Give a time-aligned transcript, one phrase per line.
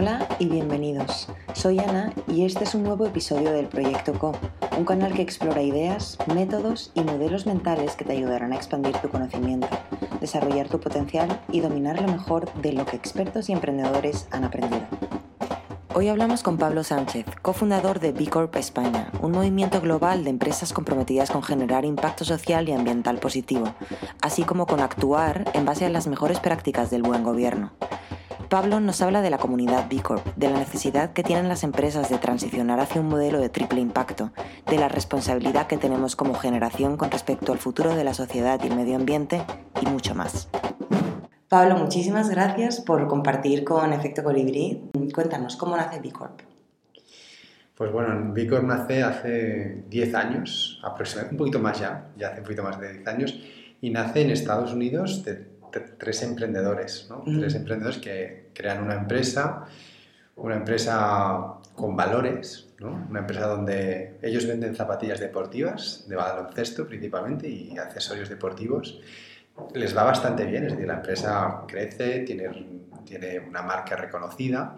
[0.00, 1.26] Hola y bienvenidos.
[1.54, 4.30] Soy Ana y este es un nuevo episodio del Proyecto Co,
[4.76, 9.08] un canal que explora ideas, métodos y modelos mentales que te ayudarán a expandir tu
[9.08, 9.66] conocimiento,
[10.20, 14.86] desarrollar tu potencial y dominar lo mejor de lo que expertos y emprendedores han aprendido.
[15.94, 20.72] Hoy hablamos con Pablo Sánchez, cofundador de B Corp España, un movimiento global de empresas
[20.72, 23.74] comprometidas con generar impacto social y ambiental positivo,
[24.22, 27.72] así como con actuar en base a las mejores prácticas del buen gobierno.
[28.48, 32.08] Pablo nos habla de la comunidad B Corp, de la necesidad que tienen las empresas
[32.08, 34.32] de transicionar hacia un modelo de triple impacto,
[34.66, 38.68] de la responsabilidad que tenemos como generación con respecto al futuro de la sociedad y
[38.68, 39.42] el medio ambiente
[39.82, 40.48] y mucho más.
[41.50, 44.90] Pablo, muchísimas gracias por compartir con Efecto Colibrí.
[45.14, 46.40] Cuéntanos, ¿cómo nace B Corp?
[47.74, 52.38] Pues bueno, B Corp nace hace 10 años, aproximadamente, un poquito más ya, ya hace
[52.38, 53.38] un poquito más de 10 años,
[53.82, 57.22] y nace en Estados Unidos de tres emprendedores, ¿no?
[57.24, 59.66] Tres emprendedores que crean una empresa,
[60.36, 63.06] una empresa con valores, ¿no?
[63.08, 69.00] Una empresa donde ellos venden zapatillas deportivas, de baloncesto principalmente, y accesorios deportivos.
[69.74, 72.50] Les va bastante bien, es decir, la empresa crece, tiene,
[73.04, 74.76] tiene una marca reconocida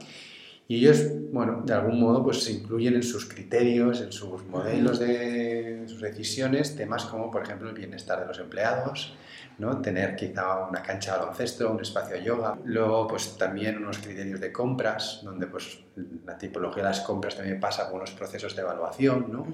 [0.71, 5.01] y ellos, bueno, de algún modo, pues se incluyen en sus criterios, en sus modelos
[5.01, 9.17] de sus decisiones, temas como, por ejemplo, el bienestar de los empleados,
[9.59, 9.81] ¿no?
[9.81, 12.57] Tener quizá una cancha de baloncesto, un espacio de yoga.
[12.63, 15.81] Luego, pues también unos criterios de compras, donde pues
[16.25, 19.49] la tipología de las compras también pasa por unos procesos de evaluación, ¿no?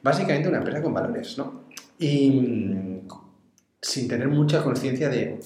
[0.00, 1.64] Básicamente una empresa con valores, ¿no?
[1.98, 3.08] Y mm,
[3.82, 5.40] sin tener mucha conciencia de,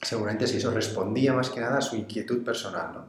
[0.00, 3.06] seguramente si eso respondía más que nada a su inquietud personal, ¿no?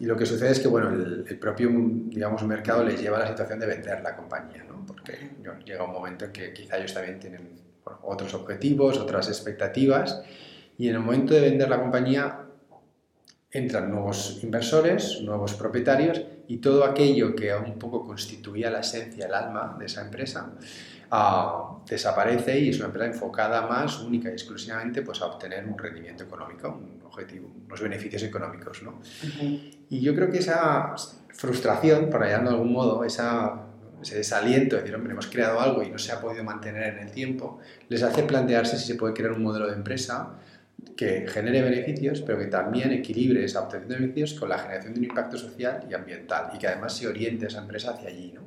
[0.00, 3.28] Y lo que sucede es que, bueno, el, propio, digamos, mercado les lleva a la
[3.28, 4.84] situación de vender la compañía, ¿no?
[4.86, 5.30] Porque
[5.64, 7.50] llega un momento en que quizá ellos también tienen
[8.02, 10.22] otros objetivos, otras expectativas,
[10.78, 12.40] y en el momento de vender la compañía
[13.50, 19.34] entran nuevos inversores, nuevos propietarios, y todo aquello que un poco constituía la esencia, el
[19.34, 20.52] alma de esa empresa,
[21.14, 25.78] uh, desaparece y es una empresa enfocada más, única y exclusivamente, pues, a obtener un
[25.78, 28.82] rendimiento económico, un objetivo, unos beneficios económicos.
[28.82, 29.00] ¿no?
[29.90, 30.94] Y yo creo que esa
[31.30, 33.66] frustración, por allá de algún modo, esa,
[34.02, 37.06] ese desaliento de decir, hombre, hemos creado algo y no se ha podido mantener en
[37.06, 37.58] el tiempo,
[37.88, 40.34] les hace plantearse si se puede crear un modelo de empresa
[40.96, 45.00] que genere beneficios, pero que también equilibre esa obtención de beneficios con la generación de
[45.00, 48.32] un impacto social y ambiental y que además se oriente esa empresa hacia allí.
[48.32, 48.42] ¿no?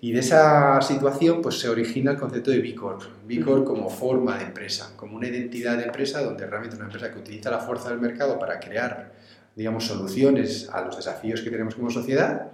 [0.00, 3.90] Y de esa situación pues, se origina el concepto de B Corp, B Corp como
[3.90, 7.58] forma de empresa, como una identidad de empresa donde realmente una empresa que utiliza la
[7.58, 9.12] fuerza del mercado para crear
[9.56, 12.52] digamos, soluciones a los desafíos que tenemos como sociedad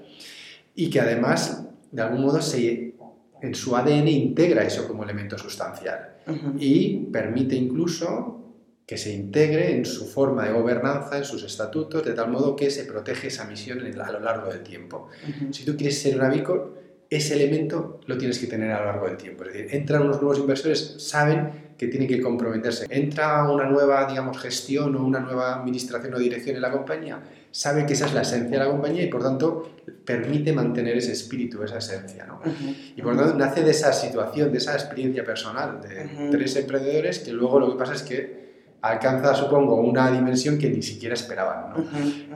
[0.75, 2.95] y que además de algún modo se,
[3.43, 6.17] en su ADN integra eso como elemento sustancial
[6.59, 8.42] y permite incluso
[8.93, 12.71] que se integre en su forma de gobernanza, en sus estatutos, de tal modo que
[12.71, 15.09] se protege esa misión a lo largo del tiempo.
[15.51, 16.75] Si tú quieres ser una Bicor,
[17.09, 19.45] ese elemento lo tienes que tener a lo largo del tiempo.
[19.45, 22.85] Es decir, entran unos nuevos inversores, saben que tienen que comprometerse.
[22.91, 27.19] Entra una nueva, digamos, gestión o una nueva administración o dirección en la compañía,
[27.51, 29.71] sabe que esa es la esencia de la compañía y por tanto
[30.05, 32.27] permite mantener ese espíritu, esa esencia.
[32.27, 32.43] ¿no?
[32.95, 37.33] Y por tanto nace de esa situación, de esa experiencia personal de tres emprendedores que
[37.33, 38.43] luego lo que pasa es que
[38.83, 41.85] alcanza, supongo, una dimensión que ni siquiera esperaban, ¿no?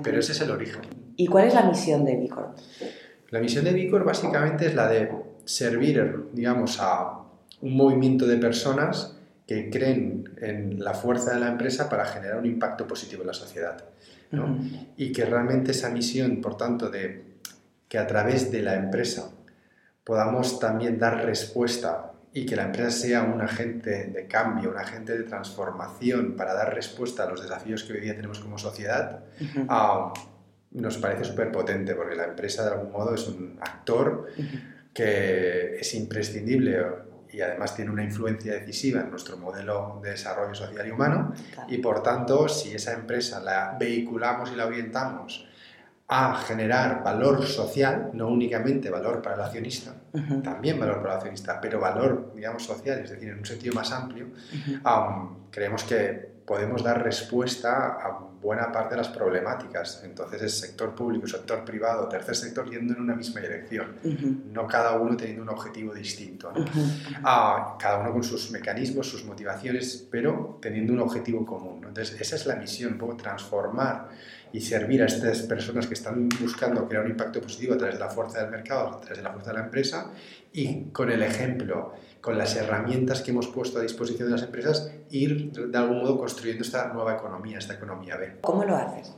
[0.02, 0.82] Pero ese es el origen.
[1.16, 2.54] ¿Y cuál es la misión de Vicor?
[3.30, 5.10] La misión de Vicor básicamente es la de
[5.44, 7.18] servir, digamos, a
[7.60, 12.46] un movimiento de personas que creen en la fuerza de la empresa para generar un
[12.46, 13.84] impacto positivo en la sociedad.
[14.30, 14.58] ¿no?
[14.96, 17.24] Y que realmente esa misión, por tanto, de
[17.88, 19.30] que a través de la empresa
[20.04, 25.16] podamos también dar respuesta y que la empresa sea un agente de cambio, un agente
[25.16, 29.24] de transformación para dar respuesta a los desafíos que hoy día tenemos como sociedad,
[29.70, 30.12] ah,
[30.72, 34.26] nos parece súper potente porque la empresa de algún modo es un actor
[34.92, 36.84] que es imprescindible
[37.32, 41.32] y además tiene una influencia decisiva en nuestro modelo de desarrollo social y humano.
[41.68, 45.48] Y por tanto si esa empresa la vehiculamos y la orientamos
[46.08, 49.94] a generar valor social, no únicamente valor para el accionista,
[50.42, 53.90] también valor para el accionista, pero valor, digamos, social, es decir, en un sentido más
[53.90, 54.28] amplio,
[55.50, 60.02] creemos que podemos dar respuesta a buena parte de las problemáticas.
[60.04, 63.96] Entonces es sector público, sector privado, tercer sector yendo en una misma dirección,
[64.52, 66.52] no cada uno teniendo un objetivo distinto.
[67.24, 71.84] Ah, cada uno con sus mecanismos, sus motivaciones, pero teniendo un objetivo común.
[71.88, 74.10] Entonces esa es la misión, un poco transformar
[74.56, 78.00] y servir a estas personas que están buscando crear un impacto positivo a través de
[78.00, 80.10] la fuerza del mercado, a través de la fuerza de la empresa
[80.50, 81.92] y con el ejemplo,
[82.22, 86.16] con las herramientas que hemos puesto a disposición de las empresas, ir de algún modo
[86.16, 88.38] construyendo esta nueva economía, esta economía B.
[88.40, 89.12] ¿Cómo lo haces?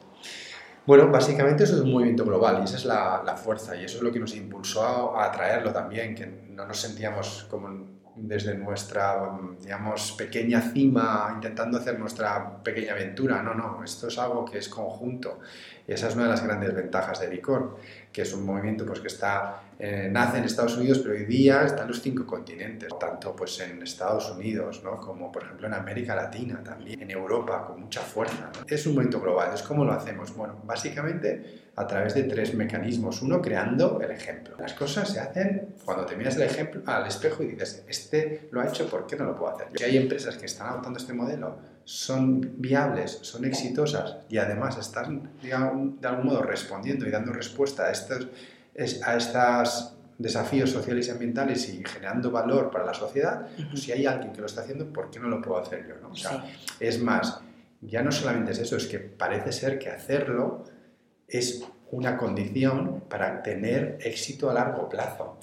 [0.85, 3.99] Bueno, básicamente eso es un movimiento global y esa es la, la fuerza y eso
[3.99, 8.55] es lo que nos impulsó a, a traerlo también, que no nos sentíamos como desde
[8.57, 13.43] nuestra, digamos, pequeña cima, intentando hacer nuestra pequeña aventura.
[13.43, 15.41] No, no, esto es algo que es conjunto.
[15.87, 17.79] Y esa es una de las grandes ventajas de Bicor,
[18.19, 21.63] que es un movimiento pues, que está, eh, nace en Estados Unidos, pero hoy día
[21.63, 24.97] está en los cinco continentes, tanto pues, en Estados Unidos, ¿no?
[24.97, 28.51] como por ejemplo en América Latina también, en Europa, con mucha fuerza.
[28.67, 29.55] Es un movimiento global.
[29.55, 30.35] ¿Es cómo lo hacemos?
[30.35, 33.23] Bueno, básicamente a través de tres mecanismos.
[33.23, 34.57] Uno, creando el ejemplo.
[34.59, 38.61] Las cosas se hacen cuando te miras el ejemplo al espejo y dices, este lo
[38.61, 39.69] ha hecho, ¿por qué no lo puedo hacer?
[39.77, 41.57] Si hay empresas que están adoptando este modelo,
[41.89, 47.85] son viables, son exitosas y además están, digamos, de algún modo respondiendo y dando respuesta
[47.85, 48.29] a estos,
[49.07, 54.05] a estos desafíos sociales y ambientales y generando valor para la sociedad, pues si hay
[54.05, 55.95] alguien que lo está haciendo, ¿por qué no lo puedo hacer yo?
[56.03, 56.11] ¿no?
[56.11, 56.45] O sea,
[56.79, 57.41] Es más,
[57.81, 60.65] ya no solamente es eso, es que parece ser que hacerlo
[61.27, 65.39] es una condición para tener éxito a largo plazo.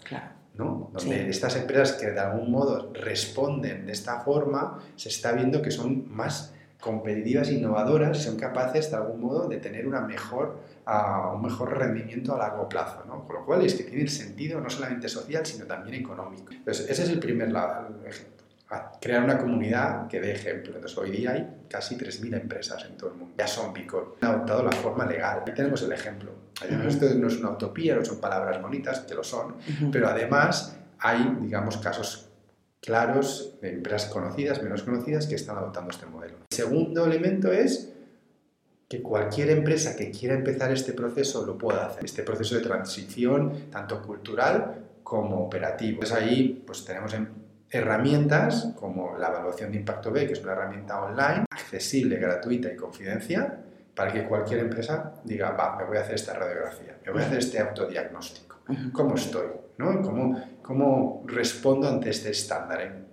[0.58, 0.90] ¿No?
[0.94, 5.72] Donde estas empresas que de algún modo responden de esta forma, se está viendo que
[5.72, 11.42] son más competitivas, innovadoras, son capaces de algún modo de tener una mejor, uh, un
[11.42, 13.04] mejor rendimiento a largo plazo.
[13.08, 13.26] ¿no?
[13.26, 16.52] Con lo cual es que tiene sentido no solamente social, sino también económico.
[16.52, 18.35] Entonces, ese es el primer lado, ejemplo
[19.02, 20.76] crear una comunidad que dé ejemplo.
[20.76, 23.36] Entonces, hoy día hay casi 3.000 empresas en todo el mundo.
[23.38, 24.18] Ya son Bicor.
[24.22, 25.44] Han adoptado la forma legal.
[25.46, 26.32] Ahí tenemos el ejemplo.
[26.88, 29.56] Esto no es una utopía, no son palabras bonitas, que lo son,
[29.92, 32.30] pero además hay, digamos, casos
[32.82, 36.38] claros de empresas conocidas, menos conocidas, que están adoptando este modelo.
[36.50, 37.92] El segundo elemento es
[38.88, 42.06] que cualquier empresa que quiera empezar este proceso lo pueda hacer.
[42.06, 46.04] Este proceso de transición, tanto cultural como operativo.
[46.04, 47.45] Entonces ahí pues tenemos en
[47.76, 52.76] herramientas como la evaluación de impacto B, que es una herramienta online, accesible, gratuita y
[52.76, 53.64] confidencial,
[53.94, 57.26] para que cualquier empresa diga, va, me voy a hacer esta radiografía, me voy a
[57.26, 58.60] hacer este autodiagnóstico,
[58.92, 59.48] ¿cómo estoy?
[59.78, 60.02] ¿no?
[60.02, 63.06] ¿Cómo, ¿Cómo respondo ante este estándar?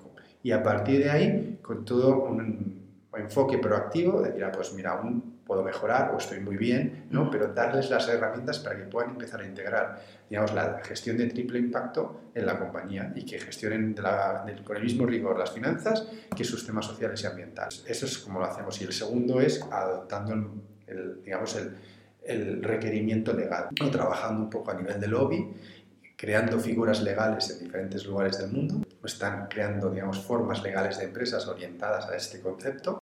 [0.42, 2.82] Y a partir de ahí, con todo un
[3.16, 7.30] enfoque proactivo, de pues mira, un puedo mejorar o estoy muy bien, ¿no?
[7.30, 10.00] pero darles las herramientas para que puedan empezar a integrar
[10.30, 13.94] digamos, la gestión de triple impacto en la compañía y que gestionen
[14.64, 17.84] con el mismo rigor las finanzas que sus temas sociales y ambientales.
[17.86, 18.80] Eso es como lo hacemos.
[18.80, 20.32] Y el segundo es adoptando
[20.86, 21.76] el, digamos, el,
[22.24, 25.54] el requerimiento legal, trabajando un poco a nivel de lobby
[26.16, 31.48] creando figuras legales en diferentes lugares del mundo, están creando digamos, formas legales de empresas
[31.48, 33.01] orientadas a este concepto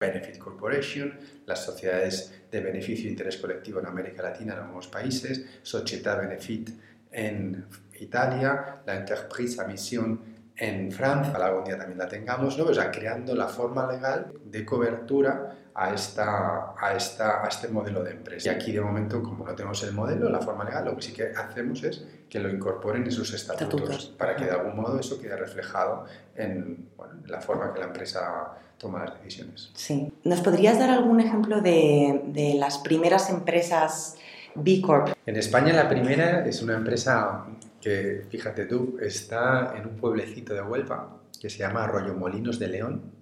[0.00, 5.44] Benefit Corporation, las sociedades de beneficio e interés colectivo en América Latina en algunos países,
[5.62, 6.70] Società Benefit
[7.10, 7.66] en
[7.98, 10.20] Italia, la Entreprise a Mission
[10.54, 12.64] en Francia, algún día también la tengamos, ¿no?
[12.64, 18.02] o sea, creando la forma legal de cobertura a, esta, a, esta, a este modelo
[18.02, 18.50] de empresa.
[18.50, 21.12] Y aquí de momento, como no tenemos el modelo, la forma legal, lo que sí
[21.12, 25.20] que hacemos es que lo incorporen en sus estatutos, para que de algún modo eso
[25.20, 29.70] quede reflejado en, bueno, en la forma que la empresa toma las decisiones.
[29.74, 30.12] Sí.
[30.24, 34.16] ¿Nos podrías dar algún ejemplo de, de las primeras empresas
[34.56, 35.14] B Corp?
[35.26, 37.46] En España la primera es una empresa
[37.80, 42.66] que, fíjate tú, está en un pueblecito de Huelva que se llama Arroyo Molinos de
[42.66, 43.12] León,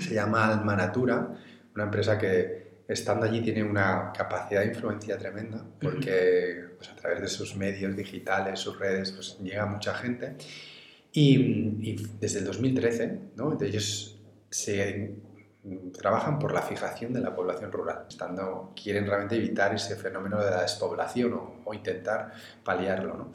[0.00, 1.34] se llama Almanatura,
[1.74, 7.20] una empresa que estando allí tiene una capacidad de influencia tremenda porque pues, a través
[7.20, 10.36] de sus medios digitales, sus redes, pues llega mucha gente.
[11.12, 13.56] Y, desde el 2013, ¿no?
[13.60, 14.18] ellos
[14.50, 15.14] se
[15.96, 20.50] trabajan por la fijación de la población rural, estando, quieren realmente evitar ese fenómeno de
[20.50, 23.16] la despoblación o, intentar paliarlo.
[23.16, 23.32] ¿no?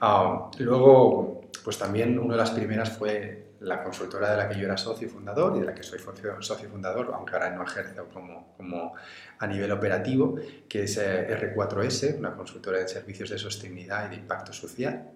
[0.00, 4.64] Ah, luego, pues también una de las primeras fue la consultora de la que yo
[4.64, 8.54] era socio fundador y de la que soy socio fundador, aunque ahora no ejerzo como,
[8.56, 8.94] como
[9.38, 10.36] a nivel operativo,
[10.68, 15.10] que es eh, R4S, una consultora de servicios de sostenibilidad y de impacto social.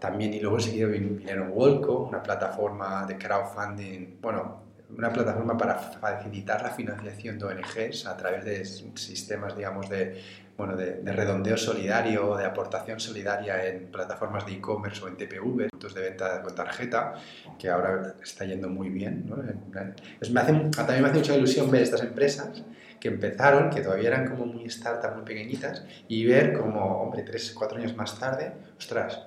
[0.00, 6.60] También, y luego enseguida vinieron Wolco, una plataforma de crowdfunding, bueno, una plataforma para facilitar
[6.60, 10.20] la financiación de ONGs a través de sistemas, digamos, de,
[10.56, 15.68] bueno, de, redondeo solidario o de aportación solidaria en plataformas de e-commerce o en TPV,
[15.70, 17.14] puntos de venta con tarjeta,
[17.58, 19.24] que ahora está yendo muy bien.
[19.26, 19.36] ¿no?
[19.36, 22.62] me hace, también me hace mucha ilusión ver estas empresas
[23.00, 27.52] que empezaron, que todavía eran como muy startup, muy pequeñitas, y ver como, hombre, tres,
[27.52, 29.20] cuatro años más tarde, ostras,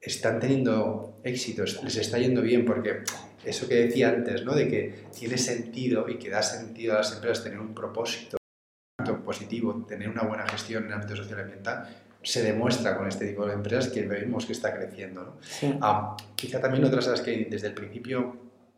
[0.00, 3.02] están teniendo éxitos, les está yendo bien, porque
[3.44, 4.54] eso que decía antes, ¿no?
[4.54, 8.37] de que tiene sentido y que da sentido a las empresas tener un propósito
[9.16, 11.88] positivo, tener una buena gestión en el ámbito social y ambiental,
[12.22, 15.22] se demuestra con este tipo de empresas que vemos que está creciendo.
[15.62, 15.78] ¿no?
[15.80, 18.36] Ah, quizá también otras de las que desde el principio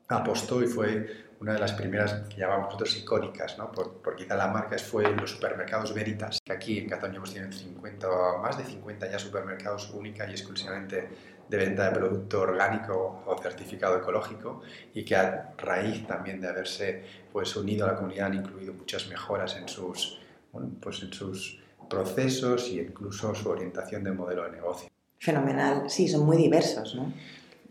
[0.08, 3.72] apostó y fue una de las primeras que llamamos nosotros icónicas, ¿no?
[3.72, 8.08] por, quizá la marca fue los supermercados Veritas, que aquí en Cataluña hemos tienen 50,
[8.42, 11.08] más de 50 ya supermercados única y exclusivamente
[11.48, 14.60] de venta de producto orgánico o certificado ecológico
[14.94, 19.08] y que a raíz también de haberse pues, unido a la comunidad han incluido muchas
[19.08, 20.19] mejoras en sus,
[20.80, 24.88] pues, en sus procesos e incluso su orientación de modelo de negocio.
[25.18, 27.12] Fenomenal, sí, son muy diversos, ¿no?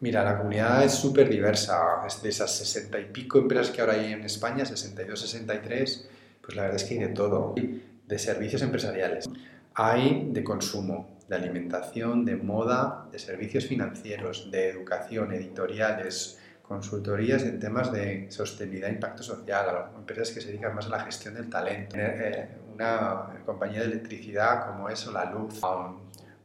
[0.02, 2.02] Mira, la comunidad es súper diversa.
[2.24, 6.10] De esas sesenta y pico empresas que ahora hay en España, 62, 63,
[6.42, 7.56] pues la verdad es que hay de todo.
[7.56, 9.30] De servicios empresariales,
[9.76, 17.60] hay de consumo, de alimentación, de moda, de servicios financieros, de educación, editoriales, consultorías en
[17.60, 21.50] temas de sostenibilidad e impacto social, empresas que se dedican más a la gestión del
[21.50, 22.48] talento, eh,
[22.80, 25.60] una compañía de electricidad como eso, la luz.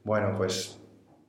[0.03, 0.81] Bueno, pues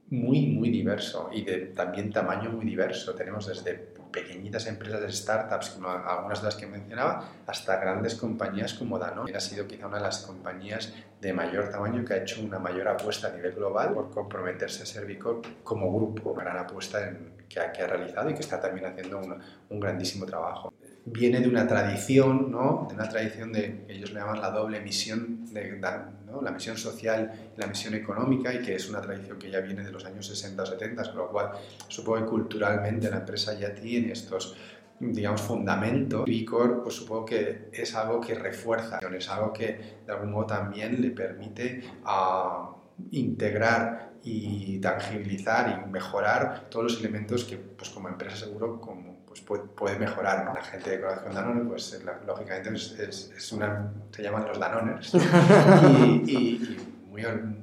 [0.10, 3.14] muy, muy diverso y de también tamaño muy diverso.
[3.14, 8.74] Tenemos desde pequeñitas empresas de startups, como algunas de las que mencionaba, hasta grandes compañías
[8.74, 9.36] como Danone.
[9.36, 12.88] Ha sido quizá una de las compañías de mayor tamaño que ha hecho una mayor
[12.88, 16.32] apuesta a nivel global por comprometerse a Servicor como grupo.
[16.32, 17.00] Una gran apuesta
[17.48, 19.22] que, ha, que, ha, realizado y que está también haciendo
[19.70, 20.74] un grandísimo trabajo
[21.06, 22.88] viene de una tradición, ¿no?
[22.90, 25.80] de una tradición de, ellos le llaman la doble misión, de,
[26.26, 26.42] ¿no?
[26.42, 29.84] la misión social y la misión económica, y que es una tradición que ya viene
[29.84, 31.52] de los años 60 o 70, con lo cual
[31.88, 34.58] supongo que culturalmente la empresa ya tiene estos
[35.00, 36.26] digamos, fundamentos.
[36.26, 41.02] Vicor, pues supongo que es algo que refuerza, es algo que de algún modo también
[41.02, 42.72] le permite a
[43.12, 49.62] integrar y tangibilizar y mejorar todos los elementos que, pues como empresa seguro, como pues
[49.76, 50.46] puede, mejorar.
[50.54, 55.14] La gente de Corazón Danone, pues lógicamente es, es, una, se llaman los Danoners
[56.26, 56.78] y,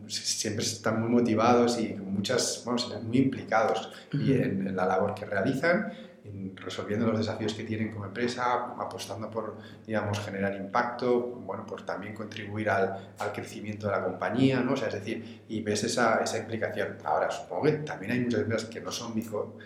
[0.09, 5.93] siempre están muy motivados y muchas, bueno, muy implicados y en, la labor que realizan,
[6.57, 12.15] resolviendo los desafíos que tienen como empresa, apostando por, digamos, generar impacto, bueno, por también
[12.15, 14.73] contribuir al, al crecimiento de la compañía, ¿no?
[14.73, 16.97] O sea, es decir, y ves esa, esa implicación.
[17.05, 19.59] Ahora, supongo que también hay muchas empresas que no son micro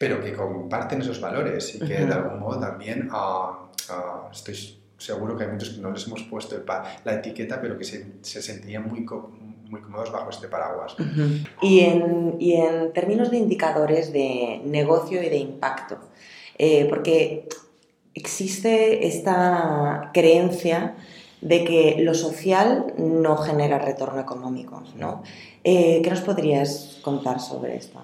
[0.00, 4.56] pero que comparten esos valores y que de algún modo también uh, estoy
[4.96, 6.56] seguro que hay muchos que no les hemos puesto
[7.04, 10.96] la etiqueta, pero que se, se sentían muy, muy cómodos bajo este paraguas.
[11.60, 15.98] y, en, y, en, términos de indicadores de negocio y de impacto,
[16.56, 17.46] eh, porque
[18.14, 20.96] existe esta creencia
[21.42, 25.22] de que lo social no genera retorno económico, ¿no?
[25.62, 28.00] Eh, ¿Qué nos podrías contar sobre esto?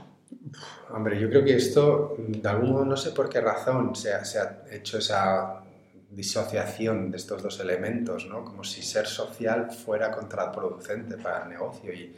[0.90, 4.23] Hombre, yo creo que esto, de algún modo, no sé por qué razón se ha,
[4.71, 5.62] hecho esa
[6.11, 8.45] disociación de estos dos elementos, ¿no?
[8.45, 11.92] Como si ser social fuera contraproducente para el negocio.
[11.92, 12.14] Y,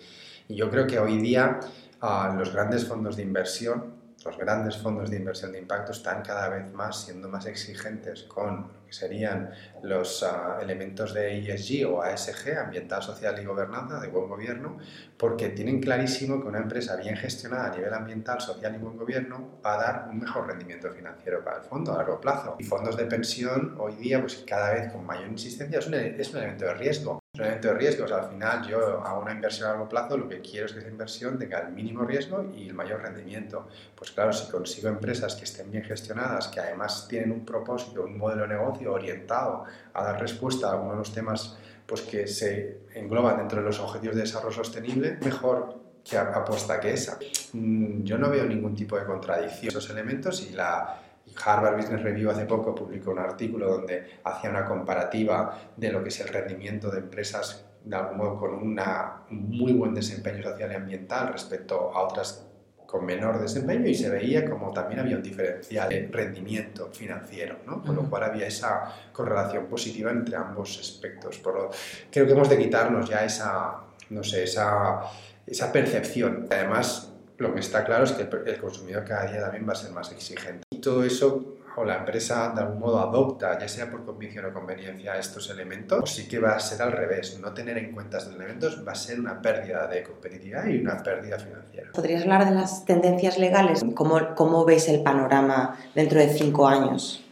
[0.51, 1.61] yo creo que hoy día
[2.01, 6.49] uh, los grandes fondos de inversión, los grandes fondos de inversión de impacto están cada
[6.49, 9.51] vez más siendo más exigentes con que serían
[9.83, 14.79] los ah, elementos de ESG o ASG, ambiental, social y gobernanza, de buen gobierno,
[15.17, 19.61] porque tienen clarísimo que una empresa bien gestionada a nivel ambiental, social y buen gobierno
[19.65, 22.57] va a dar un mejor rendimiento financiero para el fondo a largo plazo.
[22.59, 26.31] Y fondos de pensión hoy día, pues cada vez con mayor insistencia, es un, es
[26.31, 27.21] un elemento de riesgo.
[27.39, 30.17] Es un de riesgo, o sea, al final yo hago una inversión a largo plazo,
[30.17, 33.69] lo que quiero es que esa inversión tenga el mínimo riesgo y el mayor rendimiento.
[33.95, 38.19] Pues claro, si consigo empresas que estén bien gestionadas, que además tienen un propósito, un
[38.19, 39.65] modelo de negocio, orientado
[39.95, 43.79] a dar respuesta a algunos de los temas pues, que se engloban dentro de los
[43.79, 47.19] objetivos de desarrollo sostenible, mejor que apuesta que esa.
[47.53, 51.03] Mm, yo no veo ningún tipo de contradicción esos elementos y la
[51.45, 56.09] Harvard Business Review hace poco publicó un artículo donde hacía una comparativa de lo que
[56.09, 60.73] es el rendimiento de empresas de algún modo con una, un muy buen desempeño social
[60.73, 62.45] y ambiental respecto a otras
[62.89, 67.83] con menor desempeño y se veía como también había un diferencial de rendimiento financiero, ¿no?
[67.83, 71.37] con lo cual había esa correlación positiva entre ambos aspectos.
[71.39, 71.71] Por lo,
[72.11, 75.03] creo que hemos de quitarnos ya esa, no sé, esa,
[75.47, 76.47] esa percepción.
[76.51, 79.77] Además, lo que está claro es que el, el consumidor cada día también va a
[79.77, 80.68] ser más exigente.
[80.79, 84.53] Y todo eso o la empresa de algún modo adopta, ya sea por convicción o
[84.53, 87.39] conveniencia, estos elementos, o sí que va a ser al revés.
[87.41, 91.03] No tener en cuenta estos elementos va a ser una pérdida de competitividad y una
[91.03, 91.91] pérdida financiera.
[91.93, 93.85] ¿Podrías hablar de las tendencias legales?
[93.95, 97.25] ¿Cómo, cómo ves el panorama dentro de cinco años?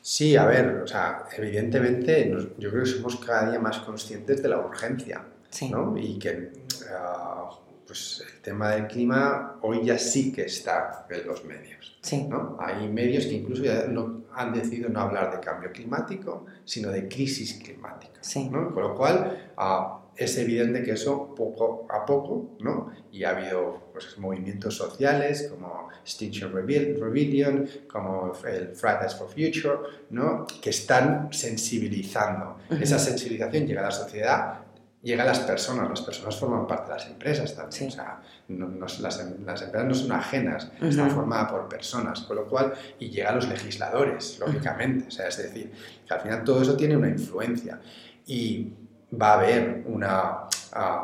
[0.00, 4.48] Sí, a ver, o sea, evidentemente yo creo que somos cada día más conscientes de
[4.48, 5.24] la urgencia,
[5.70, 5.96] ¿no?
[5.96, 6.52] Y que...
[6.90, 7.50] Ah,
[7.88, 11.98] pues el tema del clima hoy ya sí que está en los medios.
[12.02, 12.24] Sí.
[12.28, 12.56] ¿no?
[12.60, 17.08] Hay medios que incluso ya no, han decidido no hablar de cambio climático, sino de
[17.08, 18.18] crisis climática.
[18.20, 18.48] Sí.
[18.50, 18.72] ¿no?
[18.72, 22.90] Con lo cual, ah, es evidente que eso poco a poco, ¿no?
[23.12, 29.78] Y ha habido pues, movimientos sociales como Extinction Rebellion, como el Fridays for Future,
[30.10, 30.44] ¿no?
[30.60, 32.58] Que están sensibilizando.
[32.68, 34.54] Esa sensibilización llega a la sociedad,
[35.02, 39.00] llega a las personas, las personas forman parte de las empresas también, o sea, las,
[39.00, 43.34] las, empresas no son ajenas, están formadas por personas, con lo cual, y llega a
[43.34, 45.72] los legisladores, lógicamente, o sea, es decir,
[46.06, 47.80] que al final todo eso tiene una influencia.
[48.26, 48.72] Y
[49.20, 50.48] va a haber una,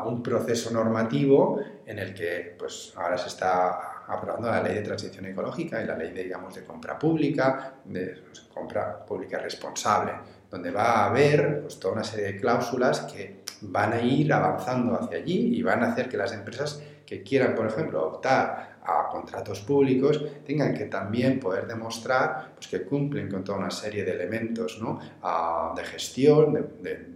[0.05, 5.25] un proceso normativo en el que pues, ahora se está aprobando la ley de transición
[5.25, 10.11] ecológica y la ley de, digamos, de compra pública, de pues, compra pública responsable,
[10.49, 14.95] donde va a haber pues, toda una serie de cláusulas que van a ir avanzando
[14.95, 19.07] hacia allí y van a hacer que las empresas que quieran, por ejemplo, optar a
[19.09, 24.11] contratos públicos tengan que también poder demostrar pues, que cumplen con toda una serie de
[24.11, 24.99] elementos ¿no?
[25.75, 27.15] de gestión, de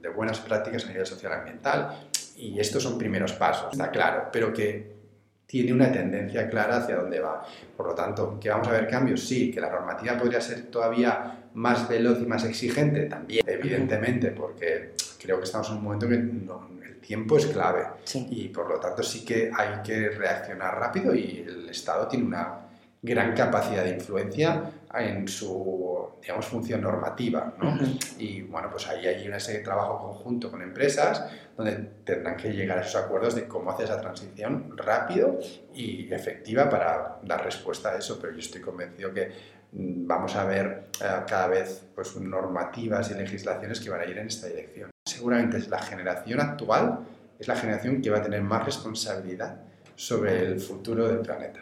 [0.00, 2.08] de, buenas prácticas a nivel social ambiental.
[2.36, 4.98] Y estos son primeros pasos, está claro, pero que
[5.46, 7.44] tiene una tendencia clara hacia dónde va.
[7.76, 9.22] Por lo tanto, ¿que vamos a ver cambios?
[9.26, 14.92] Sí, que la normativa podría ser todavía más veloz y más exigente, también, evidentemente, porque
[15.20, 17.86] creo que estamos en un momento que el tiempo es clave
[18.30, 22.66] y por lo tanto sí que hay que reaccionar rápido y el Estado tiene una
[23.02, 27.78] gran capacidad de influencia en su, digamos, función normativa, ¿no?
[28.18, 31.24] Y bueno, pues ahí hay una serie de trabajo conjunto con empresas
[31.56, 31.72] donde
[32.04, 35.38] tendrán que llegar a esos acuerdos de cómo hacer esa transición rápido
[35.74, 39.32] y efectiva para dar respuesta a eso, pero yo estoy convencido que
[39.72, 44.18] mm, vamos a ver eh, cada vez pues, normativas y legislaciones que van a ir
[44.18, 44.90] en esta dirección.
[45.20, 47.00] Seguramente es la generación actual,
[47.38, 49.60] es la generación que va a tener más responsabilidad
[49.94, 51.60] sobre el futuro del planeta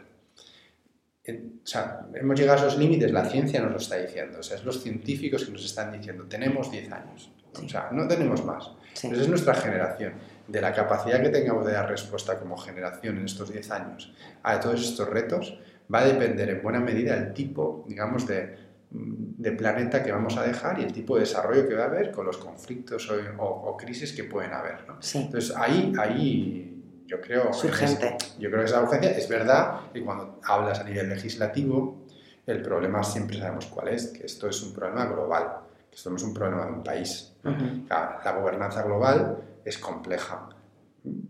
[1.32, 4.56] o sea, hemos llegado a esos límites, la ciencia nos lo está diciendo, o sea,
[4.56, 7.30] es los científicos que nos están diciendo, tenemos 10 años,
[7.62, 8.70] o sea, no tenemos más.
[8.94, 10.14] Esa es nuestra generación.
[10.46, 14.58] De la capacidad que tengamos de dar respuesta como generación en estos 10 años a
[14.58, 15.58] todos estos retos,
[15.92, 18.56] va a depender en buena medida el tipo, digamos, de,
[18.90, 22.10] de planeta que vamos a dejar y el tipo de desarrollo que va a haber
[22.10, 24.86] con los conflictos o, crisis que pueden haber.
[24.86, 24.98] ¿no?
[25.14, 28.16] Entonces, ahí, ahí yo creo, urgente.
[28.38, 32.06] yo creo que esa urgencia es verdad y cuando hablas a nivel legislativo,
[32.46, 36.16] el problema siempre sabemos cuál es, que esto es un problema global, que esto no
[36.16, 37.34] es un problema de un país.
[37.44, 40.48] la gobernanza global es compleja,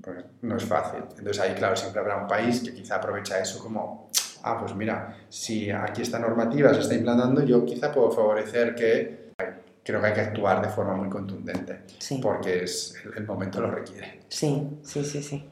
[0.03, 1.01] pues no es fácil.
[1.17, 4.11] Entonces ahí, claro, siempre habrá un país que quizá aprovecha eso como,
[4.53, 9.33] ah, pues mira, si aquí esta normativa se está implantando, yo quizá puedo favorecer que
[9.85, 11.81] creo que hay que actuar de forma muy contundente,
[12.21, 14.21] porque es, el momento lo requiere.
[14.29, 15.49] Sí, sí, sí, sí.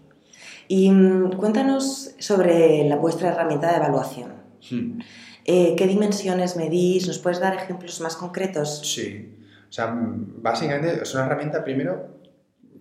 [0.68, 4.32] Y mm, cuéntanos sobre la vuestra herramienta de evaluación.
[4.70, 4.98] Hmm.
[5.44, 7.06] Eh, ¿Qué dimensiones medís?
[7.06, 8.80] ¿Nos puedes dar ejemplos más concretos?
[8.84, 9.38] Sí.
[9.68, 12.16] O sea, básicamente es una herramienta primero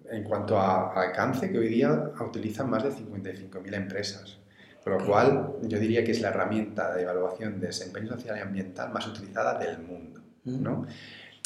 [0.10, 4.40] en cuanto a, alcance que hoy día utilizan más de 55.000 empresas.
[4.86, 8.42] Con lo cual, yo diría que es la herramienta de evaluación de desempeño social y
[8.42, 10.22] ambiental más utilizada del mundo.
[10.44, 10.84] ¿no?
[10.84, 10.88] Hmm.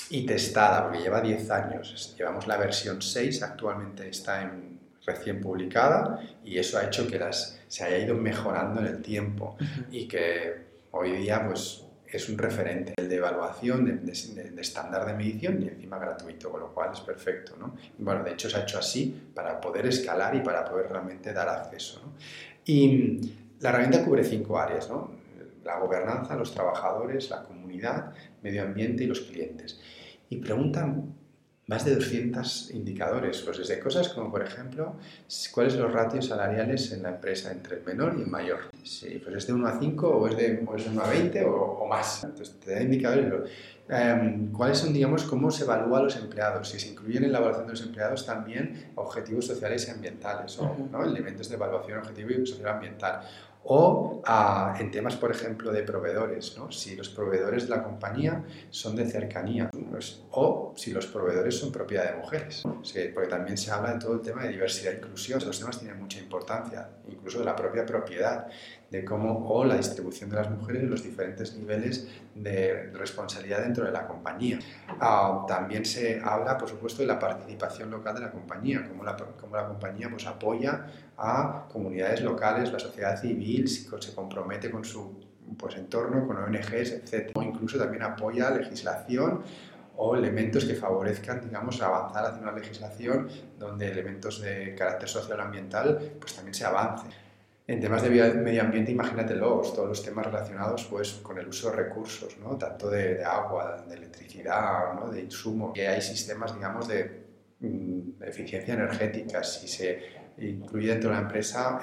[0.10, 2.14] Y testada, porque lleva 10 años.
[2.18, 7.58] Llevamos la versión 6, actualmente está en recién publicada y eso ha hecho que las,
[7.70, 9.56] se haya ido mejorando en el tiempo
[9.90, 15.70] y que hoy día pues es un referente de evaluación, de, estándar de medición y
[15.70, 17.56] encima gratuito, con lo cual es perfecto.
[17.58, 17.78] ¿no?
[18.00, 21.48] Bueno, de hecho se ha hecho así para poder escalar y para poder realmente dar
[21.48, 22.02] acceso.
[22.04, 22.14] ¿no?
[22.70, 25.10] Y la herramienta cubre cinco áreas, ¿no?
[25.64, 29.80] la gobernanza, los trabajadores, la comunidad, medio ambiente y los clientes.
[30.30, 31.16] Y preguntan
[31.66, 34.98] más de 200 indicadores, pues desde cosas como, por ejemplo,
[35.52, 38.60] cuáles son los ratios salariales en la empresa entre el menor y el mayor.
[38.84, 42.24] Si pues es de 1 a 5 o es de, 1 a 20 o, más.
[42.24, 43.50] Entonces te da indicadores.
[43.90, 46.70] Em, ¿Cuáles son, digamos, cómo se evalúa a los empleados?
[46.70, 51.04] Si se incluyen en la evaluación de los empleados también objetivos sociales y ambientales o
[51.04, 53.22] elementos de evaluación objetivo y social ambiental.
[53.64, 54.22] O
[54.80, 56.72] en temas, por ejemplo, de proveedores, ¿no?
[56.72, 61.72] si los proveedores de la compañía son de cercanía pues, o si los proveedores son
[61.72, 62.64] propiedad de mujeres,
[63.14, 66.00] porque también se habla de todo el tema de diversidad e inclusión, los temas tienen
[66.00, 68.48] mucha importancia, incluso de la propia propiedad
[68.92, 73.86] de cómo o la distribución de las mujeres en los diferentes niveles de responsabilidad dentro
[73.86, 74.60] de la compañía.
[75.00, 79.16] Ah, también se habla, por supuesto, de la participación local de la compañía, cómo la,
[79.16, 85.20] cómo la compañía pues, apoya a comunidades locales, la sociedad civil, se compromete con su
[85.58, 87.32] pues, entorno, con ONGs, etc.
[87.42, 89.44] Incluso también apoya legislación
[90.02, 96.14] o elementos que favorezcan, digamos, avanzar hacia una legislación donde elementos de carácter social ambiental
[96.20, 97.06] pues también se avance.
[97.70, 101.76] En temas de medio ambiente, imagínatelos, todos los temas relacionados pues, con el uso de
[101.76, 102.58] recursos, ¿no?
[102.58, 105.12] tanto de, agua, de electricidad, ¿no?
[105.12, 107.28] de insumo, que hay sistemas, digamos, de,
[107.60, 110.00] mm, eficiencia energética, si se
[110.40, 111.80] incluye dentro de la empresa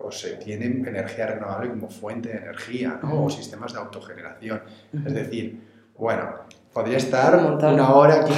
[0.00, 3.26] o se tiene energía renovable como fuente de energía, ¿no?
[3.26, 4.62] o sistemas de autogeneración.
[5.06, 5.60] Es decir,
[5.96, 6.40] bueno,
[6.72, 8.32] podría estar una hora aquí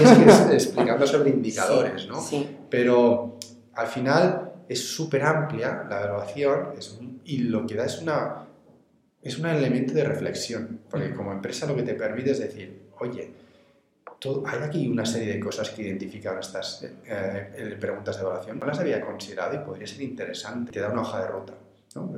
[0.52, 2.22] explicando sobre indicadores, ¿no?
[2.68, 3.38] Pero
[3.72, 6.74] al final es súper amplia la evaluación
[7.24, 8.46] y lo que da es, una,
[9.22, 13.30] es un elemento de reflexión, porque como empresa lo que te permite es decir, oye,
[14.46, 18.66] hay aquí una serie de cosas que identifican estas eh, eh, preguntas de evaluación, no
[18.66, 21.52] las había considerado y podría ser interesante, te da una hoja de ruta.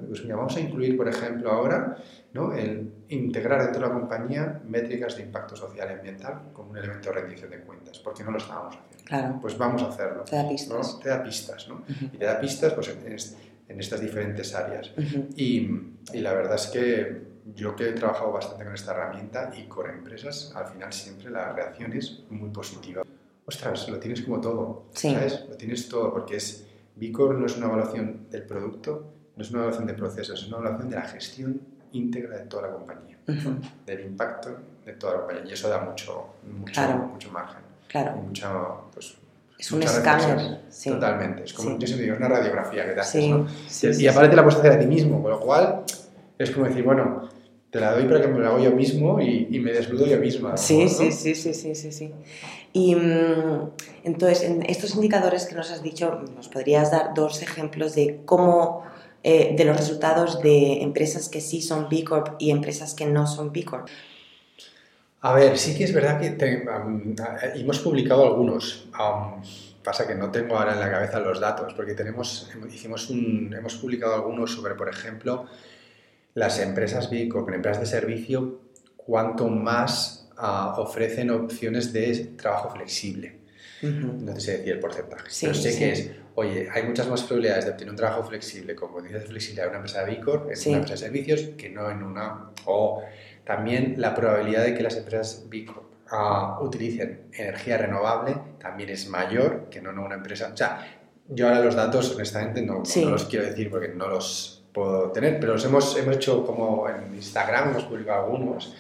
[0.08, 1.96] Pues vamos a incluir, por ejemplo, ahora
[2.32, 2.52] ¿no?
[2.52, 7.10] el integrar dentro de la compañía métricas de impacto social y ambiental como un elemento
[7.10, 9.04] de rendición de cuentas, porque no lo estábamos haciendo.
[9.04, 9.38] Claro.
[9.40, 10.24] Pues vamos a hacerlo.
[10.24, 11.00] Te da pistas.
[11.00, 11.82] Te da pistas, ¿no?
[12.12, 12.88] Y te da pistas pues,
[13.68, 14.92] en, estas diferentes áreas.
[15.36, 15.70] y,
[16.12, 19.88] y, la verdad es que yo que he trabajado bastante con esta herramienta y con
[19.88, 23.02] empresas, al final siempre la reacción es muy positiva.
[23.46, 25.46] Ostras, lo tienes como todo, ¿sabes?
[25.48, 26.66] Lo tienes todo, porque es...
[26.96, 30.58] Vicor no es una evaluación del producto, no es una evaluación de procesos, es una
[30.58, 31.60] evaluación de la gestión
[31.92, 33.16] íntegra de toda la compañía,
[33.86, 34.50] del impacto
[34.84, 35.44] de toda la compañía.
[35.48, 36.80] Y eso da mucho, mucho,
[37.12, 37.62] mucho margen.
[37.86, 38.16] Claro.
[38.16, 39.16] mucho, pues,
[39.58, 40.60] es un escáner.
[40.68, 40.90] Sí.
[40.90, 41.44] Totalmente.
[41.44, 43.46] Es como, yo siempre digo, es una radiografía que te haces, ¿no?
[43.82, 45.84] y, y aparte la puedes hacer a ti mismo, con lo cual
[46.36, 47.28] es como decir, bueno,
[47.70, 50.18] te la doy para que me la hago yo mismo y, y me desnudo yo
[50.18, 50.56] misma.
[50.56, 52.12] Sí, sí, sí, sí, sí, sí, sí.
[52.72, 53.70] Y mm,
[54.04, 58.84] entonces, en estos indicadores que nos has dicho, ¿nos podrías dar dos ejemplos de cómo
[59.22, 63.26] eh, de los resultados de empresas que sí son B Corp y empresas que no
[63.26, 63.88] son B Corp?
[65.20, 66.36] A ver, sí que es verdad que
[67.56, 68.88] hemos publicado algunos.
[69.82, 73.74] pasa que no tengo ahora en la cabeza los datos, porque tenemos, hicimos un, hemos
[73.76, 75.46] publicado algunos sobre, por ejemplo,
[76.34, 78.60] las empresas B Corp, empresas de servicio,
[78.96, 83.38] cuánto más ah, ofrecen opciones de trabajo flexible.
[83.82, 87.64] No te sé decir el porcentaje, pero sé que es oye, hay muchas más probabilidades
[87.64, 90.68] de obtener un trabajo flexible con condiciones de flexibilidad en una empresa de Bicor, en
[90.68, 92.50] una empresa de servicios, que no en una...
[92.66, 93.02] O
[93.44, 99.68] también la probabilidad de que las empresas Bicor ah, utilicen energía renovable también es mayor
[99.68, 100.50] que no en una empresa...
[100.54, 100.86] O sea,
[101.28, 105.54] yo ahora los datos, honestamente, no, los quiero decir porque no los puedo tener, pero
[105.54, 108.76] los hemos, hemos hecho como en Instagram, hemos publicado algunos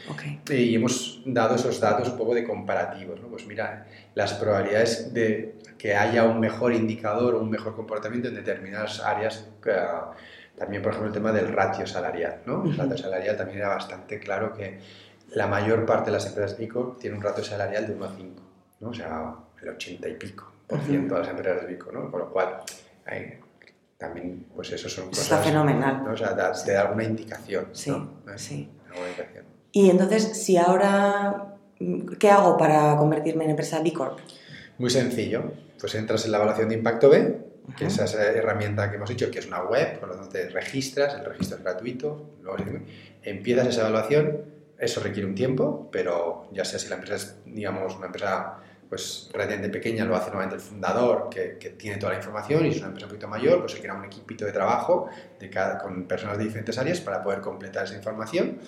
[0.48, 3.20] y hemos dado esos datos un poco de comparativos.
[3.20, 3.26] ¿no?
[3.26, 3.84] Pues mira,
[4.14, 9.48] las probabilidades de que haya un mejor indicador o un mejor comportamiento en determinadas áreas.
[10.56, 12.42] también, por ejemplo, el tema del ratio salarial.
[12.46, 12.64] ¿no?
[12.64, 14.78] El ratio salarial también era bastante claro que
[15.32, 18.42] la mayor parte de las empresas Bico tiene un ratio salarial de 1 a 5,
[18.80, 18.88] ¿no?
[18.90, 22.10] o sea, el 80 y pico por ciento de las empresas Bico, ¿no?
[22.10, 22.60] con lo cual
[23.98, 25.24] también, pues eso son cosas...
[25.24, 26.04] Está fenomenal.
[26.04, 26.12] ¿no?
[26.12, 26.34] O sea,
[26.64, 27.68] te da alguna indicación.
[27.72, 27.92] Sí,
[28.36, 28.70] sí.
[29.72, 31.56] Y entonces, si ahora,
[32.18, 34.18] ¿qué hago para convertirme en empresa B Corp?
[34.78, 37.38] Muy sencillo pues entras en la evaluación de impacto B,
[37.76, 40.48] que es esa herramienta que hemos dicho, que es una web, por lo tanto te
[40.48, 42.64] registras, el registro es gratuito, luego
[43.22, 44.42] empiezas esa evaluación,
[44.78, 48.58] eso requiere un tiempo, pero ya sea si la empresa es, digamos, una empresa
[48.88, 52.70] pues relativamente pequeña, lo hace nuevamente el fundador, que, que, tiene toda la información, y
[52.70, 55.78] es una empresa un poquito mayor, pues se crea un equipito de trabajo de cada,
[55.78, 58.58] con personas de diferentes áreas para poder completar esa información.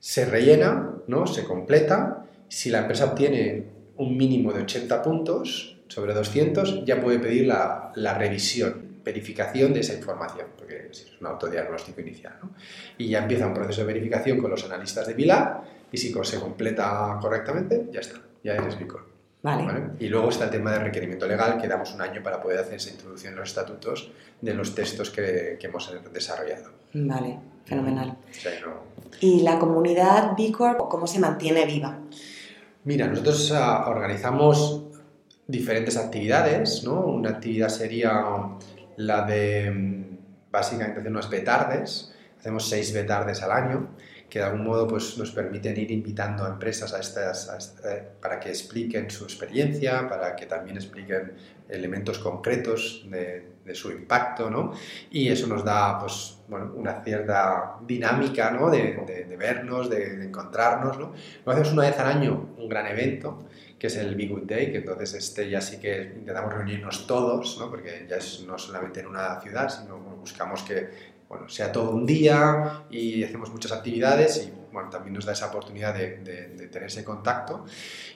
[0.00, 1.26] Se rellena, ¿no?
[1.26, 2.24] se completa.
[2.48, 3.64] Si la empresa obtiene
[3.96, 9.80] un mínimo de 80 puntos, sobre 200 ya puede pedir la, la revisión, verificación de
[9.80, 12.34] esa información, porque es un autodiagnóstico inicial.
[12.42, 12.50] ¿no?
[12.98, 16.38] Y ya empieza un proceso de verificación con los analistas de VILA y si se
[16.38, 19.07] completa correctamente, ya está, ya eres Bicor.
[19.42, 19.90] Vale.
[20.00, 22.74] Y luego está el tema del requerimiento legal, que damos un año para poder hacer
[22.74, 26.70] esa introducción en los estatutos de los textos que, que hemos desarrollado.
[26.92, 28.16] Vale, fenomenal.
[29.20, 31.98] ¿Y la comunidad B cómo se mantiene viva?
[32.84, 34.84] Mira, nosotros ah, organizamos
[35.46, 37.00] diferentes actividades, ¿no?
[37.00, 38.22] Una actividad sería
[38.96, 40.18] la de mm,
[40.50, 43.88] básicamente hacer unas betardes, hacemos seis betardes al año,
[44.28, 48.38] que de algún modo pues, nos permiten ir invitando a empresas a estas, eh, para
[48.38, 51.32] que expliquen su experiencia, para que también expliquen
[51.68, 54.72] elementos concretos de, su impacto, ¿no?
[55.10, 58.70] Y eso nos da pues, bueno, una cierta dinámica ¿no?
[58.70, 60.98] de, vernos, de, encontrarnos.
[60.98, 61.12] ¿no?
[61.44, 63.44] Lo hacemos una vez al año, un gran evento
[63.78, 67.58] que es el Big Good Day, que entonces este ya sí que intentamos reunirnos todos,
[67.60, 67.70] ¿no?
[67.70, 72.84] porque ya no solamente en una ciudad, sino buscamos que bueno, sea todo un día
[72.90, 77.64] y hacemos muchas actividades y bueno, también nos da esa oportunidad de, tener ese contacto.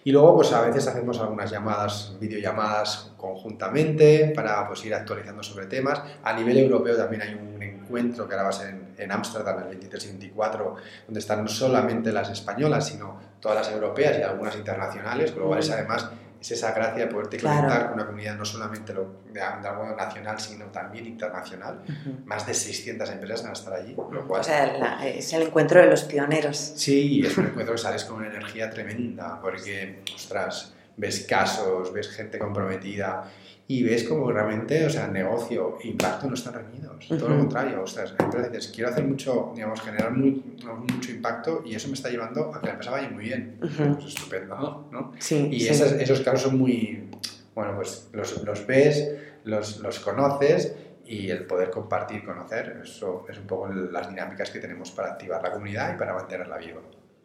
[0.04, 5.66] Y luego, pues a veces hacemos algunas llamadas, videollamadas conjuntamente para pues, ir actualizando sobre
[5.66, 6.02] temas.
[6.22, 9.68] A nivel europeo también hay un encuentro que ahora va a ser en Ámsterdam el
[9.68, 10.74] 23 y 24,
[11.06, 16.10] donde están no solamente las españolas, sino todas las europeas y algunas internacionales, globales además
[16.42, 20.40] es esa gracia de poderte conectar con una comunidad no solamente lo, de, algo nacional,
[20.40, 21.82] sino también internacional.
[22.24, 23.94] Más de 600 empresas van a estar allí.
[23.94, 26.56] Lo cual, o sea, es el encuentro de los pioneros.
[26.56, 32.10] Sí, es un encuentro que sales con una energía tremenda, porque, ostras, ves casos, ves
[32.10, 33.30] gente comprometida
[33.68, 37.06] y ves como realmente, o sea, negocio e impacto no están reunidos.
[37.08, 41.88] Todo lo contrario, o sea, dices, quiero hacer mucho, digamos, generar mucho impacto y eso
[41.88, 43.56] me está llevando a que la empresa vaya muy bien.
[43.58, 45.12] Pues estupendo, ¿no?
[45.18, 47.08] Sí, y Esos, esos, casos son muy,
[47.54, 49.10] bueno, pues los, los ves,
[49.44, 50.74] los, los conoces
[51.06, 55.42] y el poder compartir, conocer, eso es un poco las dinámicas que tenemos para activar
[55.42, 56.80] la comunidad y para mantenerla viva.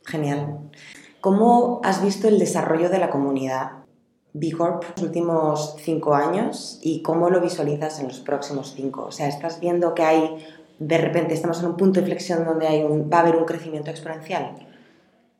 [0.06, 0.70] Genial.
[1.20, 3.87] ¿Cómo has visto el desarrollo de la comunidad
[4.40, 9.06] B Corp los últimos cinco años y cómo lo visualizas en los próximos cinco?
[9.06, 10.46] O sea, ¿estás viendo que hay,
[10.80, 13.90] de repente estamos en un punto de inflexión donde hay va a haber un crecimiento
[13.90, 14.68] exponencial?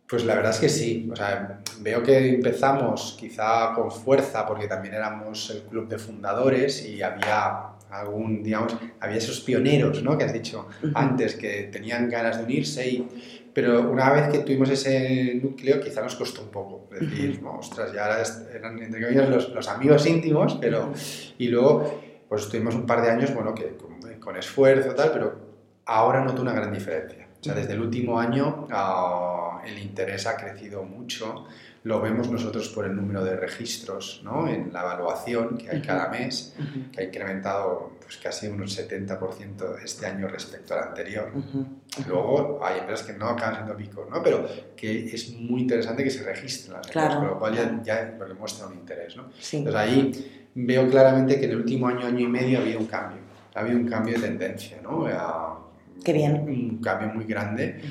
[0.10, 1.10] Pues la verdad es que sí.
[1.12, 6.86] O sea, veo que empezamos quizá con fuerza porque también éramos el club de fundadores
[6.86, 10.18] y había algún, digamos, había esos pioneros, ¿no?
[10.18, 14.70] Que has dicho antes que tenían ganas de unirse y pero una vez que tuvimos
[14.70, 16.88] ese núcleo, quizá nos costó un poco.
[16.92, 18.22] Decir, ostras, ya
[18.54, 20.94] eran entre comillas los, los, amigos íntimos, pero.
[21.40, 23.76] Y luego, pues tuvimos un par de años, bueno, que
[24.20, 25.40] con, esfuerzo, tal, pero
[25.88, 27.27] ahora noto una gran diferencia.
[27.48, 31.46] Sea, desde el último año ah, el interés ha crecido mucho.
[31.84, 34.48] Lo vemos nosotros por el número de registros ¿no?
[34.48, 36.54] en la evaluación que hay cada mes,
[36.92, 41.32] que ha incrementado pues, casi un 70% este año respecto al anterior.
[42.08, 44.22] Luego hay empresas que no acaban siendo pico, ¿no?
[44.22, 48.16] pero que es muy interesante que se registren las empresas, con lo cual ya, ya
[48.18, 49.16] porque muestra un interés.
[49.16, 49.30] ¿no?
[49.54, 52.88] Entonces ahí veo claramente que en el último año, año y medio ha habido un
[52.88, 53.20] cambio,
[53.54, 55.08] ha habido un cambio de tendencia, ¿no?
[56.08, 56.46] Qué bien.
[56.48, 57.82] Un cambio muy grande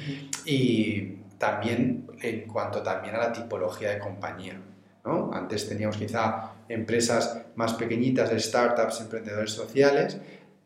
[0.47, 4.59] y también en cuanto también a la tipología de compañía.
[5.05, 5.31] ¿no?
[5.35, 10.17] Antes teníamos quizá empresas más pequeñitas, startups, emprendedores sociales.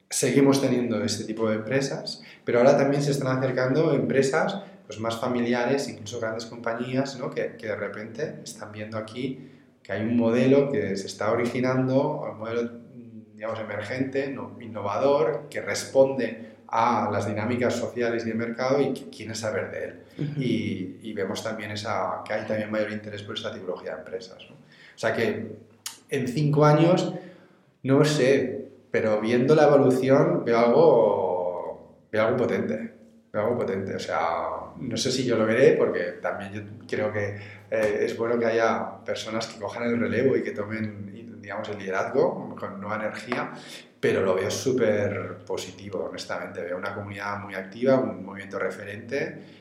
[0.09, 5.19] Seguimos teniendo este tipo de empresas, pero ahora también se están acercando empresas pues, más
[5.19, 7.31] familiares, incluso grandes compañías, ¿no?
[7.31, 9.51] que, que de repente están viendo aquí
[9.83, 12.71] que hay un modelo que se está originando, un modelo
[13.35, 19.71] digamos, emergente, innovador, que responde a las dinámicas sociales y de mercado y quieren saber
[19.71, 20.01] de él.
[20.37, 24.39] y, y, vemos también esa, que hay también mayor interés por esta tipología de empresas.
[24.49, 24.55] ¿no?
[24.55, 25.51] O sea que
[26.11, 27.15] en cinco años,
[27.83, 32.95] no sé, pero viendo la evolución veo algo, veo algo potente.
[33.33, 33.95] Veo algo potente.
[33.95, 37.37] O sea, no sé si yo lo veré porque también yo creo que
[37.71, 41.79] eh, es bueno que haya personas que cojan el relevo y que tomen, digamos, el
[41.79, 43.53] liderazgo con nueva energía,
[43.99, 46.63] pero lo veo súper positivo, honestamente.
[46.63, 49.61] Veo una comunidad muy activa, un movimiento referente,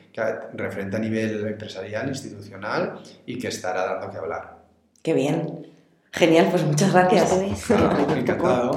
[0.54, 4.58] referente a nivel empresarial, institucional y que estará dando que hablar.
[5.02, 5.66] Qué bien.
[6.12, 7.32] Genial, pues muchas gracias.
[8.16, 8.72] Encantado.